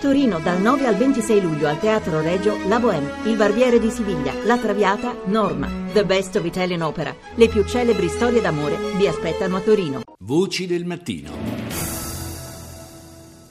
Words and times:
Torino 0.00 0.38
dal 0.40 0.60
9 0.60 0.86
al 0.86 0.96
26 0.96 1.40
luglio 1.40 1.68
al 1.68 1.80
Teatro 1.80 2.20
Regio 2.20 2.56
La 2.68 2.78
Bohème, 2.78 3.24
Il 3.24 3.36
Barbiere 3.36 3.78
di 3.78 3.90
Siviglia, 3.90 4.34
La 4.44 4.58
Traviata, 4.58 5.16
Norma, 5.24 5.68
The 5.92 6.04
Best 6.04 6.36
of 6.36 6.44
Italian 6.44 6.82
Opera. 6.82 7.14
Le 7.34 7.48
più 7.48 7.64
celebri 7.64 8.08
storie 8.08 8.42
d'amore 8.42 8.76
vi 8.96 9.06
aspettano 9.06 9.56
a 9.56 9.60
Torino. 9.60 10.02
Voci 10.18 10.66
del 10.66 10.84
mattino. 10.84 11.76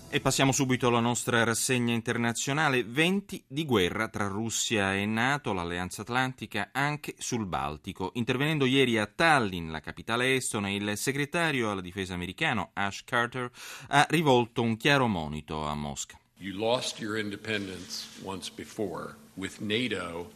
E 0.08 0.22
passiamo 0.22 0.54
subito 0.54 0.88
alla 0.88 1.02
nostra 1.02 1.44
rassegna 1.44 1.94
internazionale. 1.94 2.86
Venti 2.86 3.44
di 3.48 3.66
guerra 3.66 4.08
tra 4.08 4.28
Russia 4.28 4.96
e 4.96 5.06
NATO, 5.06 5.52
l'Alleanza 5.52 6.04
Atlantica, 6.04 6.70
anche 6.72 7.16
sul 7.18 7.48
Baltico. 7.48 8.12
Intervenendo 8.14 8.66
ieri 8.66 8.98
a 8.98 9.08
Tallinn, 9.08 9.72
la 9.72 9.82
capitale 9.82 10.36
estone, 10.36 10.74
il 10.74 10.96
segretario 10.96 11.70
alla 11.70 11.82
difesa 11.82 12.14
americano 12.14 12.70
Ash 12.74 13.04
Carter 13.04 13.50
ha 13.90 14.06
rivolto 14.10 14.62
un 14.62 14.78
chiaro 14.78 15.08
monito 15.08 15.66
a 15.66 15.76
Mosca. 15.76 16.18
You 16.46 16.54
lost 16.60 17.00
your 17.00 17.18
independence 17.18 18.06
once 18.22 18.52
before. 18.52 19.16
With 19.36 19.62
NATO, 19.62 20.30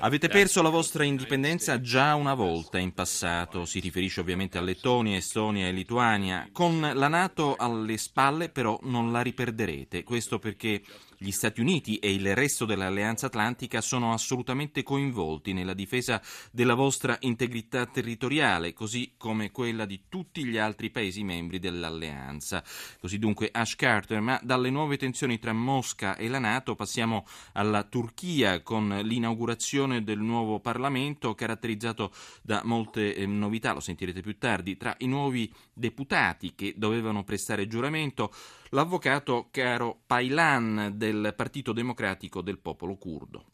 Avete 0.00 0.28
perso 0.28 0.60
la 0.60 0.68
vostra 0.68 1.04
indipendenza 1.04 1.80
già 1.80 2.16
una 2.16 2.34
volta 2.34 2.78
in 2.78 2.92
passato, 2.92 3.64
si 3.64 3.78
riferisce 3.78 4.18
ovviamente 4.18 4.58
a 4.58 4.60
Lettonia, 4.60 5.16
Estonia 5.16 5.68
e 5.68 5.72
Lituania. 5.72 6.48
Con 6.50 6.80
la 6.80 7.06
Nato 7.06 7.54
alle 7.54 7.96
spalle 7.96 8.48
però 8.48 8.78
non 8.82 9.12
la 9.12 9.20
riperderete, 9.20 10.02
questo 10.02 10.40
perché 10.40 10.82
gli 11.22 11.30
Stati 11.30 11.60
Uniti 11.60 11.98
e 11.98 12.12
il 12.12 12.34
resto 12.34 12.64
dell'Alleanza 12.64 13.26
Atlantica 13.26 13.80
sono 13.80 14.12
assolutamente 14.12 14.82
coinvolti 14.82 15.52
nella 15.52 15.72
difesa 15.72 16.20
della 16.50 16.74
vostra 16.74 17.16
integrità 17.20 17.86
territoriale, 17.86 18.72
così 18.72 19.14
come 19.16 19.52
quella 19.52 19.86
di 19.86 20.02
tutti 20.08 20.44
gli 20.44 20.58
altri 20.58 20.90
Paesi 20.90 21.22
membri 21.22 21.60
dell'Alleanza. 21.60 22.64
Così 23.00 23.18
dunque 23.18 23.50
Ash 23.52 23.76
Carter, 23.76 24.20
ma 24.20 24.40
dalle 24.42 24.70
nuove 24.70 24.96
tensioni 24.96 25.38
tra 25.38 25.52
Mosca 25.52 26.16
e 26.16 26.28
la 26.28 26.40
Nato 26.40 26.74
passiamo 26.74 27.24
alla 27.52 27.84
Turchia 27.84 28.62
con 28.62 28.88
l'inaugurazione 29.02 30.02
del 30.02 30.18
nuovo 30.18 30.58
Parlamento 30.58 31.34
caratterizzato 31.34 32.12
da 32.42 32.62
molte 32.64 33.14
eh, 33.14 33.26
novità, 33.26 33.72
lo 33.72 33.80
sentirete 33.80 34.20
più 34.20 34.36
tardi, 34.38 34.76
tra 34.76 34.96
i 34.98 35.06
nuovi 35.06 35.52
deputati 35.72 36.54
che 36.56 36.74
dovevano 36.76 37.22
prestare 37.22 37.68
giuramento 37.68 38.32
l'avvocato 38.72 39.48
Caro 39.50 40.00
Paylan 40.06 40.92
del 40.94 41.34
Partito 41.36 41.72
Democratico 41.72 42.40
del 42.40 42.58
Popolo 42.58 42.96
Curdo. 42.96 43.44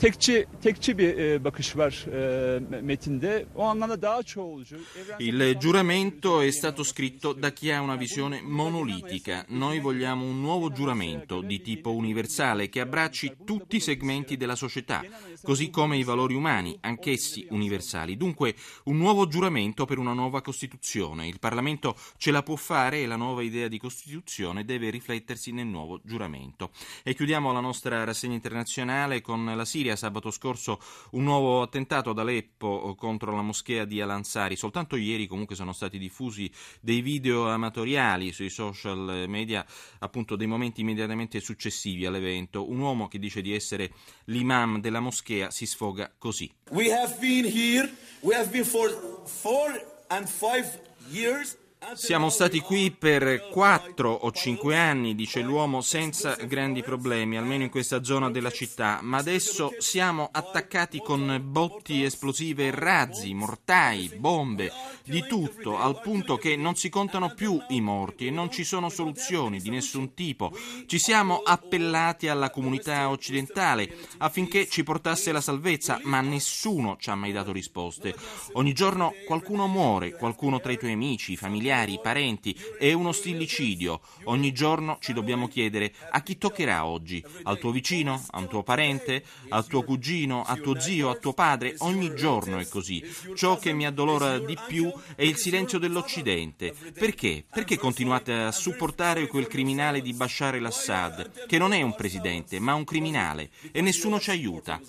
Il 5.19 5.56
giuramento 5.58 6.41
è 6.41 6.50
stato 6.50 6.83
scritto 6.84 7.33
da 7.33 7.50
chi 7.50 7.70
ha 7.70 7.80
una 7.80 7.97
visione 7.97 8.41
monolitica. 8.42 9.44
Noi 9.48 9.80
vogliamo 9.80 10.25
un 10.25 10.41
nuovo 10.41 10.70
giuramento 10.70 11.41
di 11.41 11.60
tipo 11.60 11.94
universale 11.94 12.69
che 12.69 12.80
abbracci 12.80 13.38
tutti 13.44 13.77
i 13.77 13.80
segmenti 13.80 14.36
della 14.36 14.56
società, 14.56 15.03
così 15.42 15.70
come 15.70 15.97
i 15.97 16.05
valori 16.05 16.34
umani, 16.34 16.77
anch'essi 16.80 17.47
universali. 17.50 18.16
Dunque 18.16 18.55
un 18.84 18.97
nuovo 18.97 19.27
giuramento 19.27 19.84
per 19.84 19.98
una 19.98 20.12
nuova 20.12 20.42
Costituzione. 20.42 21.27
Il 21.27 21.41
Parlamento 21.41 21.97
ce 22.16 22.30
la 22.30 22.44
può 22.44 22.55
fare 22.55 23.00
e 23.00 23.06
la 23.06 23.16
nuova 23.16 23.42
idea 23.42 23.66
di 23.66 23.78
Costituzione 23.78 24.64
deve 24.64 24.91
riflettere 24.91 25.06
riflettersi 25.08 25.52
nel 25.52 25.66
nuovo 25.66 26.00
giuramento. 26.04 26.70
E 27.02 27.14
chiudiamo 27.14 27.52
la 27.52 27.60
nostra 27.60 28.04
rassegna 28.04 28.34
internazionale 28.34 29.20
con 29.22 29.44
la 29.44 29.64
Siria. 29.64 29.96
Sabato 29.96 30.30
scorso 30.30 30.78
un 31.12 31.24
nuovo 31.24 31.62
attentato 31.62 32.10
ad 32.10 32.18
Aleppo 32.18 32.94
contro 32.96 33.34
la 33.34 33.42
moschea 33.42 33.84
di 33.84 34.00
Al-Ansari. 34.00 34.56
Soltanto 34.56 34.96
ieri 34.96 35.26
comunque 35.26 35.56
sono 35.56 35.72
stati 35.72 35.98
diffusi 35.98 36.50
dei 36.80 37.00
video 37.00 37.48
amatoriali 37.48 38.32
sui 38.32 38.50
social 38.50 39.24
media 39.26 39.64
appunto 40.00 40.36
dei 40.36 40.46
momenti 40.46 40.82
immediatamente 40.82 41.40
successivi 41.40 42.04
all'evento. 42.04 42.68
Un 42.68 42.78
uomo 42.78 43.08
che 43.08 43.18
dice 43.18 43.40
di 43.40 43.54
essere 43.54 43.92
l'imam 44.24 44.80
della 44.80 45.00
moschea 45.00 45.50
si 45.50 45.64
sfoga 45.66 46.12
così. 46.18 46.52
We 46.70 46.92
have 46.92 47.16
been 47.18 47.46
here, 47.46 47.90
we 48.20 48.34
have 48.34 48.50
been 48.50 48.64
for 48.64 48.90
four 49.24 50.04
and 50.08 50.26
five 50.26 50.80
years 51.10 51.56
siamo 51.94 52.28
stati 52.28 52.61
qui 52.61 52.91
per 52.91 53.49
quattro 53.50 54.11
o 54.11 54.33
cinque 54.33 54.77
anni, 54.77 55.15
dice 55.15 55.41
l'uomo, 55.41 55.81
senza 55.81 56.34
grandi 56.34 56.83
problemi, 56.83 57.37
almeno 57.37 57.62
in 57.62 57.71
questa 57.71 58.03
zona 58.03 58.31
della 58.31 58.50
città, 58.50 58.99
ma 59.03 59.19
adesso 59.19 59.72
siamo 59.78 60.28
attaccati 60.31 60.99
con 60.99 61.41
botti 61.44 62.03
esplosive 62.03 62.71
razzi, 62.71 63.33
mortai, 63.33 64.11
bombe, 64.16 64.72
di 65.05 65.25
tutto, 65.27 65.78
al 65.78 66.00
punto 66.00 66.37
che 66.37 66.56
non 66.56 66.75
si 66.75 66.89
contano 66.89 67.33
più 67.34 67.61
i 67.69 67.81
morti 67.81 68.27
e 68.27 68.31
non 68.31 68.50
ci 68.50 68.65
sono 68.65 68.89
soluzioni 68.89 69.60
di 69.60 69.71
nessun 69.71 70.15
tipo. 70.15 70.53
Ci 70.87 70.99
siamo 70.99 71.43
appellati 71.45 72.28
alla 72.28 72.50
comunità 72.50 73.09
occidentale 73.09 73.97
affinché 74.19 74.69
ci 74.69 74.83
portasse 74.83 75.33
la 75.33 75.41
salvezza, 75.41 76.00
ma 76.03 76.21
nessuno 76.21 76.97
ci 76.99 77.09
ha 77.10 77.15
mai 77.15 77.33
dato 77.33 77.53
risposte. 77.53 78.15
Ogni 78.53 78.72
giorno 78.72 79.15
qualcuno 79.27 79.66
muore, 79.69 80.12
qualcuno 80.12 80.60
tra 80.60 80.72
i 80.72 80.78
tuoi 80.78 80.93
amici, 80.93 81.37
familiari, 81.37 81.66
familiari, 81.68 82.00
parenti, 82.02 82.58
è 82.78 82.92
uno 82.92 83.12
stillicidio. 83.12 84.00
Ogni 84.24 84.52
giorno 84.52 84.96
ci 85.00 85.12
dobbiamo 85.12 85.48
chiedere 85.48 85.92
a 86.10 86.22
chi 86.22 86.38
toccherà 86.38 86.86
oggi? 86.86 87.22
Al 87.42 87.58
tuo 87.58 87.70
vicino? 87.70 88.24
A 88.30 88.38
un 88.38 88.48
tuo 88.48 88.62
parente? 88.62 89.22
Al 89.50 89.66
tuo 89.66 89.82
cugino? 89.82 90.42
A 90.42 90.56
tuo 90.56 90.80
zio? 90.80 91.10
A 91.10 91.16
tuo 91.16 91.34
padre? 91.34 91.74
Ogni 91.78 92.14
giorno 92.14 92.58
è 92.58 92.66
così. 92.68 93.04
Ciò 93.34 93.58
che 93.58 93.72
mi 93.72 93.86
addolora 93.86 94.38
di 94.38 94.56
più 94.66 94.90
è 95.14 95.22
il 95.22 95.36
silenzio 95.36 95.78
dell'Occidente. 95.78 96.74
Perché? 96.92 97.44
Perché 97.50 97.76
continuate 97.76 98.32
a 98.32 98.52
supportare 98.52 99.26
quel 99.26 99.46
criminale 99.46 100.00
di 100.00 100.14
Bashar 100.14 100.54
al-Assad, 100.54 101.46
che 101.46 101.58
non 101.58 101.72
è 101.72 101.82
un 101.82 101.94
presidente, 101.94 102.58
ma 102.58 102.74
un 102.74 102.84
criminale, 102.84 103.50
e 103.72 103.82
nessuno 103.82 104.18
ci 104.18 104.30
aiuta? 104.30 104.80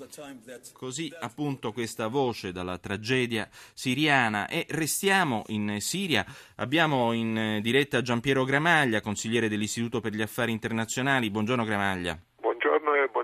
Così 0.71 1.11
appunto 1.19 1.73
questa 1.73 2.07
voce 2.07 2.51
dalla 2.51 2.77
tragedia 2.77 3.49
siriana 3.73 4.47
e 4.47 4.65
restiamo 4.69 5.43
in 5.47 5.77
Siria. 5.79 6.25
Abbiamo 6.69 7.13
in 7.13 7.35
eh, 7.35 7.61
diretta 7.61 8.03
Giampiero 8.03 8.43
Gramaglia, 8.43 9.01
consigliere 9.01 9.49
dell'Istituto 9.49 10.01
per 10.01 10.13
gli 10.13 10.21
Affari 10.21 10.51
Internazionali. 10.51 11.31
Buongiorno 11.31 11.63
Gramaglia. 11.63 12.28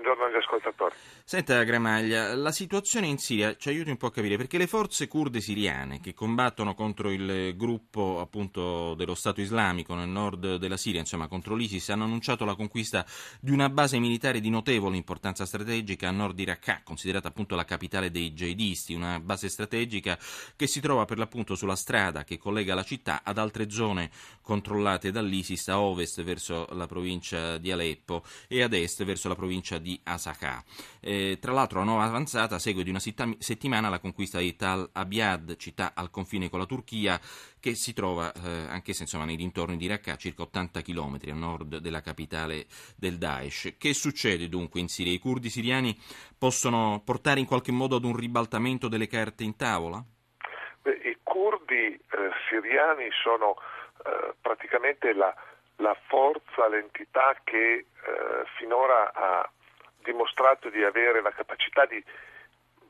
Buongiorno 0.06 0.30
agli 0.30 0.40
ascoltatori. 0.40 0.94
Senta 1.24 1.60
Gramaglia, 1.64 2.36
la 2.36 2.52
situazione 2.52 3.08
in 3.08 3.18
Siria 3.18 3.56
ci 3.56 3.70
aiuta 3.70 3.90
un 3.90 3.96
po' 3.96 4.06
a 4.06 4.12
capire 4.12 4.36
perché 4.36 4.56
le 4.56 4.68
forze 4.68 5.08
kurde 5.08 5.40
siriane 5.40 5.98
che 5.98 6.14
combattono 6.14 6.74
contro 6.74 7.10
il 7.10 7.56
gruppo 7.56 8.20
appunto 8.20 8.94
dello 8.94 9.16
Stato 9.16 9.40
islamico 9.40 9.96
nel 9.96 10.06
nord 10.08 10.58
della 10.58 10.76
Siria, 10.76 11.00
insomma 11.00 11.26
contro 11.26 11.56
l'ISIS, 11.56 11.88
hanno 11.88 12.04
annunciato 12.04 12.44
la 12.44 12.54
conquista 12.54 13.04
di 13.40 13.50
una 13.50 13.68
base 13.68 13.98
militare 13.98 14.38
di 14.38 14.48
notevole 14.48 14.96
importanza 14.96 15.44
strategica 15.44 16.06
a 16.06 16.12
nord 16.12 16.36
di 16.36 16.44
Raqqa, 16.44 16.82
considerata 16.84 17.26
appunto 17.26 17.56
la 17.56 17.64
capitale 17.64 18.12
dei 18.12 18.32
jihadisti, 18.32 18.94
una 18.94 19.18
base 19.18 19.48
strategica 19.48 20.16
che 20.54 20.68
si 20.68 20.78
trova 20.78 21.04
per 21.04 21.18
l'appunto 21.18 21.56
sulla 21.56 21.74
strada 21.74 22.22
che 22.22 22.38
collega 22.38 22.76
la 22.76 22.84
città 22.84 23.22
ad 23.24 23.38
altre 23.38 23.68
zone 23.70 24.10
controllate 24.40 25.10
dall'ISIS 25.10 25.66
a 25.66 25.80
ovest 25.80 26.22
verso 26.22 26.68
la 26.70 26.86
provincia 26.86 27.58
di 27.58 27.72
Aleppo 27.72 28.22
e 28.46 28.62
ad 28.62 28.72
est 28.72 29.02
verso 29.02 29.26
la 29.26 29.34
provincia 29.34 29.78
di 29.78 29.94
Asaka. 30.06 30.62
Eh, 31.00 31.38
tra 31.40 31.52
l'altro 31.52 31.80
la 31.80 31.84
nuova 31.84 32.04
avanzata 32.04 32.58
segue 32.58 32.84
di 32.84 32.90
una 32.90 33.00
settimana 33.00 33.88
la 33.88 33.98
conquista 33.98 34.38
di 34.38 34.54
Tal 34.54 34.88
Abyad, 34.92 35.56
città 35.56 35.92
al 35.94 36.10
confine 36.10 36.48
con 36.48 36.60
la 36.60 36.66
Turchia, 36.66 37.18
che 37.60 37.74
si 37.74 37.92
trova 37.92 38.32
eh, 38.32 38.66
anch'essa 38.68 39.02
insomma, 39.02 39.24
nei 39.24 39.36
dintorni 39.36 39.76
di 39.76 39.88
Raqqa, 39.88 40.16
circa 40.16 40.42
80 40.42 40.82
km 40.82 41.18
a 41.28 41.34
nord 41.34 41.78
della 41.78 42.00
capitale 42.00 42.66
del 42.96 43.18
Daesh. 43.18 43.74
Che 43.76 43.92
succede 43.92 44.48
dunque 44.48 44.78
in 44.78 44.88
Siria? 44.88 45.12
I 45.12 45.18
curdi 45.18 45.50
siriani 45.50 45.96
possono 46.38 47.02
portare 47.04 47.40
in 47.40 47.46
qualche 47.46 47.72
modo 47.72 47.96
ad 47.96 48.04
un 48.04 48.16
ribaltamento 48.16 48.88
delle 48.88 49.08
carte 49.08 49.42
in 49.42 49.56
tavola? 49.56 50.02
Beh, 50.82 50.92
I 50.92 51.18
curdi 51.22 51.94
eh, 51.94 51.98
siriani 52.48 53.08
sono 53.22 53.56
eh, 54.04 54.34
praticamente 54.40 55.12
la, 55.12 55.34
la, 55.76 55.96
forza, 56.06 56.68
l'entità 56.68 57.36
che 57.42 57.74
eh, 57.74 57.86
finora 58.56 59.12
ha 59.12 59.50
dimostrato 60.06 60.70
di 60.70 60.82
avere 60.84 61.20
la 61.20 61.32
capacità 61.32 61.84
di 61.84 62.02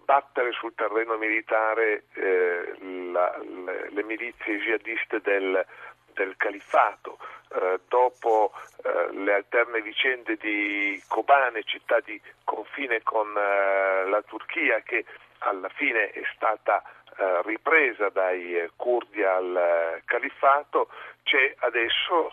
battere 0.04 0.52
sul 0.52 0.74
terreno 0.74 1.16
militare 1.16 2.04
eh, 2.12 2.76
la, 3.10 3.36
le, 3.38 3.90
le, 3.90 4.02
milizie 4.04 4.58
jihadiste 4.58 5.20
del, 5.20 5.64
del 6.12 6.36
califfato. 6.36 7.18
Eh, 7.48 7.80
dopo 7.88 8.52
eh, 8.84 9.12
le 9.12 9.34
alterne 9.34 9.80
vicende 9.80 10.36
di 10.36 11.02
Kobane, 11.08 11.64
città 11.64 12.00
di 12.00 12.20
confine 12.44 13.02
con 13.02 13.28
eh, 13.36 14.08
la 14.08 14.22
Turchia, 14.22 14.80
che 14.80 15.04
alla 15.38 15.68
fine 15.70 16.10
è 16.10 16.22
stata 16.34 16.82
eh, 17.16 17.42
ripresa 17.42 18.08
dai 18.10 18.58
eh, 18.58 18.70
curdi 18.76 19.22
al 19.22 20.02
califfato, 20.04 20.88
c'è 21.24 21.54
adesso 21.60 22.30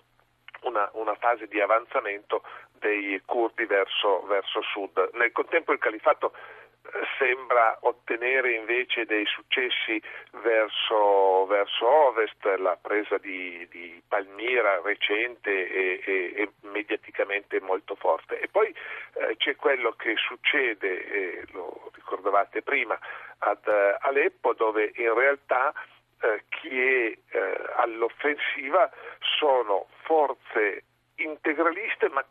una, 0.62 0.90
una 0.94 1.16
fase 1.16 1.48
di 1.48 1.60
avanzamento 1.60 2.44
dei 2.84 3.22
curdi 3.26 3.66
verso, 3.66 4.26
verso 4.28 4.62
sud. 4.62 5.12
Nel 5.14 5.32
contempo 5.32 5.72
il 5.72 5.80
califfato 5.80 6.34
sembra 7.18 7.78
ottenere 7.82 8.56
invece 8.56 9.06
dei 9.06 9.26
successi 9.26 10.02
verso, 10.42 11.46
verso 11.46 11.88
ovest, 11.88 12.44
la 12.58 12.78
presa 12.80 13.18
di, 13.18 13.66
di 13.72 14.02
Palmira 14.06 14.82
recente 14.82 15.50
e, 15.50 16.02
e, 16.06 16.34
e, 16.36 16.50
mediaticamente 16.68 17.62
molto 17.62 17.96
forte. 17.96 18.40
E 18.40 18.48
poi 18.50 18.68
eh, 18.68 19.38
c'è 19.38 19.56
quello 19.56 19.94
che 19.94 20.16
succede, 20.18 21.06
eh, 21.06 21.44
lo 21.52 21.90
ricordavate 21.96 22.62
prima, 22.62 23.00
ad 23.40 23.66
uh, 23.66 24.06
Aleppo 24.08 24.54
dove 24.54 24.92
in 24.96 25.14
realtà 25.14 25.74
eh, 26.22 26.44
chi 26.50 26.70
è 26.70 27.18
eh, 27.32 27.62
all'offensiva 27.76 28.90
sono 29.38 29.88
forze 30.04 30.84
integraliste 31.16 32.10
ma 32.10 32.26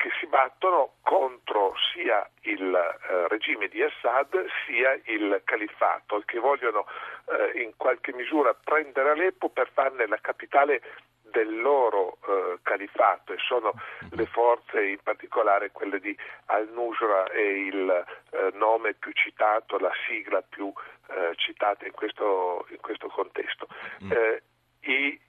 che 0.00 0.08
si 0.18 0.26
battono 0.26 0.94
contro 1.02 1.74
sia 1.92 2.26
il 2.44 2.74
eh, 2.74 3.28
regime 3.28 3.68
di 3.68 3.82
Assad 3.82 4.46
sia 4.64 4.98
il 5.04 5.42
califfato, 5.44 6.22
che 6.24 6.38
vogliono 6.38 6.86
eh, 7.26 7.60
in 7.60 7.76
qualche 7.76 8.14
misura 8.14 8.54
prendere 8.54 9.10
Aleppo 9.10 9.50
per 9.50 9.68
farne 9.74 10.06
la 10.06 10.16
capitale 10.22 10.80
del 11.20 11.60
loro 11.60 12.16
eh, 12.26 12.60
califfato 12.62 13.34
e 13.34 13.36
sono 13.46 13.74
le 14.12 14.24
forze, 14.24 14.82
in 14.86 15.00
particolare 15.02 15.70
quelle 15.70 16.00
di 16.00 16.16
Al-Nusra 16.46 17.28
e 17.28 17.66
il 17.66 17.90
eh, 18.30 18.50
nome 18.54 18.94
più 18.94 19.12
citato, 19.12 19.78
la 19.78 19.92
sigla 20.08 20.40
più 20.40 20.72
eh, 21.08 21.34
citata 21.36 21.84
in 21.84 21.92
questo, 21.92 22.66
in 22.70 22.80
questo 22.80 23.08
contesto. 23.08 23.68
Mm. 24.02 24.12
Eh, 24.12 24.42
I 24.80 25.20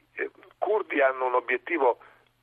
curdi 0.57 1.01
hanno 1.01 1.25
un 1.25 1.35
obiettivo 1.35 1.99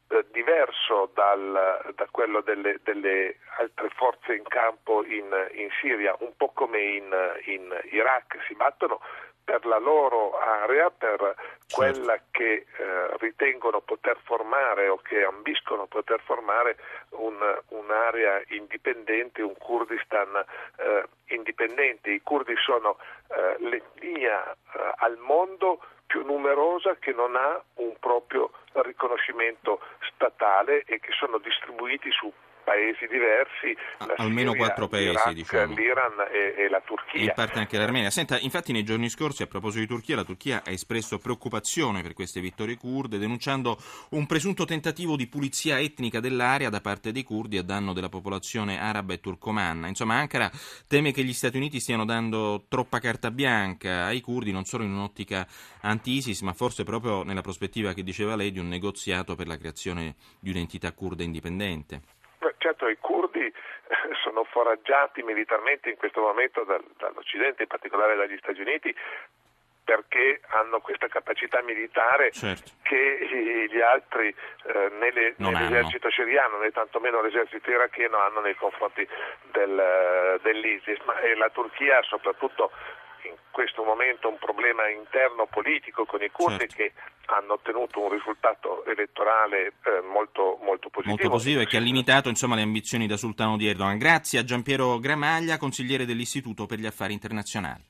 eh, 0.08 0.24
diverso 0.32 1.10
dal, 1.14 1.92
da 1.94 2.08
quello 2.10 2.40
delle, 2.40 2.80
delle, 2.82 3.36
altre 3.58 3.90
forze 3.90 4.34
in 4.34 4.44
campo 4.44 5.04
in, 5.04 5.28
in 5.52 5.68
Siria, 5.80 6.16
un 6.20 6.32
po' 6.36 6.50
come 6.54 6.80
in, 6.80 7.14
in, 7.46 7.78
Iraq, 7.90 8.38
si 8.46 8.54
battono 8.54 9.00
per 9.44 9.64
la 9.64 9.78
loro 9.78 10.38
area, 10.38 10.90
per 10.90 11.16
certo. 11.18 11.74
quella 11.74 12.20
che 12.30 12.52
eh, 12.52 13.16
ritengono 13.18 13.80
poter 13.80 14.18
formare 14.24 14.88
o 14.88 14.98
che 14.98 15.24
ambiscono 15.24 15.86
poter 15.86 16.20
formare 16.20 16.76
un, 17.10 17.36
un'area 17.68 18.42
indipendente, 18.48 19.40
un 19.40 19.56
Kurdistan 19.56 20.44
eh, 20.76 21.04
indipendente. 21.28 22.10
I 22.10 22.20
curdi 22.22 22.54
sono 22.56 22.98
eh, 23.28 23.56
l'etnia 23.60 24.52
eh, 24.52 24.92
al 24.96 25.16
mondo 25.16 25.80
più 26.08 26.24
numerosa 26.24 26.96
che 26.96 27.12
non 27.12 27.36
ha 27.36 27.62
un 27.74 27.94
proprio 28.00 28.50
riconoscimento 28.72 29.80
statale 30.10 30.82
e 30.86 30.98
che 30.98 31.12
sono 31.12 31.38
distribuiti 31.38 32.10
su 32.10 32.32
paesi 32.68 33.06
diversi, 33.06 33.74
almeno 34.16 34.50
Siria, 34.50 34.66
quattro 34.66 34.88
paesi, 34.88 35.08
l'Iraq, 35.08 35.32
diciamo. 35.32 35.74
l'Iran 35.74 36.12
e, 36.30 36.64
e, 36.64 36.68
la 36.68 36.82
Turchia. 36.84 37.22
In 37.22 37.32
parte 37.34 37.58
anche 37.58 37.78
l'Armenia. 37.78 38.10
Senta, 38.10 38.38
infatti 38.38 38.72
nei 38.72 38.84
giorni 38.84 39.08
scorsi, 39.08 39.42
a 39.42 39.46
proposito 39.46 39.80
di 39.80 39.86
Turchia, 39.86 40.16
la 40.16 40.24
Turchia 40.24 40.62
ha 40.62 40.70
espresso 40.70 41.16
preoccupazione 41.18 42.02
per 42.02 42.12
queste 42.12 42.40
vittorie 42.40 42.76
kurde, 42.76 43.16
denunciando 43.16 43.78
un 44.10 44.26
presunto 44.26 44.66
tentativo 44.66 45.16
di 45.16 45.26
pulizia 45.28 45.80
etnica 45.80 46.20
dell'area 46.20 46.68
da 46.68 46.82
parte 46.82 47.10
dei 47.10 47.22
curdi 47.22 47.56
a 47.56 47.62
danno 47.62 47.94
della 47.94 48.10
popolazione 48.10 48.78
araba 48.78 49.14
e 49.14 49.20
turcomanna. 49.20 49.86
Insomma, 49.86 50.16
Ankara 50.16 50.50
teme 50.86 51.12
che 51.12 51.24
gli 51.24 51.32
Stati 51.32 51.56
Uniti 51.56 51.80
stiano 51.80 52.04
dando 52.04 52.66
troppa 52.68 52.98
carta 52.98 53.30
bianca 53.30 54.04
ai 54.04 54.20
curdi, 54.20 54.52
non 54.52 54.66
solo 54.66 54.84
in 54.84 54.92
un'ottica 54.92 55.46
anti-ISIS, 55.80 56.42
ma 56.42 56.52
forse 56.52 56.84
proprio 56.84 57.22
nella 57.22 57.40
prospettiva 57.40 57.94
che 57.94 58.02
diceva 58.02 58.36
lei 58.36 58.52
di 58.52 58.58
un 58.58 58.68
negoziato 58.68 59.34
per 59.34 59.46
la 59.46 59.56
creazione 59.56 60.16
di 60.38 60.50
un'entità 60.50 60.92
kurda 60.92 61.22
indipendente 61.22 62.16
certo 62.68 62.88
i 62.88 62.98
curdi 62.98 63.40
eh, 63.40 63.54
sono 64.22 64.44
foraggiati 64.44 65.22
militarmente 65.22 65.88
in 65.88 65.96
questo 65.96 66.20
momento 66.20 66.64
dal, 66.64 66.84
dall'Occidente, 66.98 67.62
in 67.62 67.68
particolare 67.68 68.14
dagli 68.16 68.36
Stati 68.36 68.60
Uniti, 68.60 68.94
perché 69.84 70.40
hanno 70.48 70.80
questa 70.80 71.08
capacità 71.08 71.62
militare 71.62 72.30
certo. 72.30 72.72
che 72.82 73.68
gli 73.70 73.80
altri 73.80 74.28
eh, 74.28 74.92
nelle, 75.00 75.32
nell'esercito 75.38 76.10
siriano 76.10 76.58
né 76.58 76.70
tantomeno 76.70 77.22
l'esercito 77.22 77.70
iracheno 77.70 78.18
hanno 78.18 78.40
nei 78.40 78.54
confronti 78.54 79.08
del, 79.50 80.38
dell'ISIS. 80.42 80.98
Ma 81.04 81.14
la 81.36 81.48
Turchia 81.48 82.02
soprattutto 82.02 82.70
in 83.24 83.34
questo 83.50 83.82
momento 83.82 84.28
un 84.28 84.38
problema 84.38 84.88
interno 84.88 85.46
politico 85.46 86.04
con 86.04 86.22
i 86.22 86.30
curdi 86.30 86.68
certo. 86.68 86.76
che 86.76 86.92
hanno 87.26 87.54
ottenuto 87.54 88.00
un 88.00 88.10
risultato 88.10 88.84
elettorale 88.84 89.74
eh, 89.84 90.00
molto, 90.10 90.58
molto 90.62 90.88
positivo. 90.88 91.14
Molto 91.14 91.28
positivo 91.28 91.60
e 91.62 91.66
che 91.66 91.76
ha 91.76 91.80
limitato 91.80 92.28
insomma, 92.28 92.54
le 92.54 92.62
ambizioni 92.62 93.06
da 93.06 93.16
sultano 93.16 93.56
di 93.56 93.66
Erdogan. 93.66 93.98
Grazie 93.98 94.38
a 94.38 94.44
Giampiero 94.44 94.98
Gramaglia, 94.98 95.58
consigliere 95.58 96.04
dell'Istituto 96.04 96.66
per 96.66 96.78
gli 96.78 96.86
Affari 96.86 97.12
Internazionali. 97.12 97.84